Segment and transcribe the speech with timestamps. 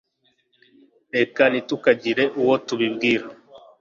[1.15, 3.25] reka ntitukagire uwo tubibwira